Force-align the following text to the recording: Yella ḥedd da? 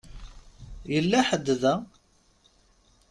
Yella 0.93 1.19
ḥedd 1.27 1.47
da? 1.61 1.75